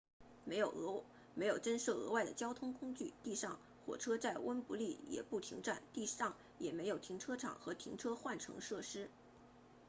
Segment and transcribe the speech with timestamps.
[0.45, 9.11] 没有增设额外的交通工具地上火车在温布利 wembley 也不停站地上也没有停车场和停车换乘设施